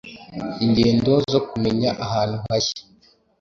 [0.65, 2.81] ingendo zo kumenya ahantu hashya.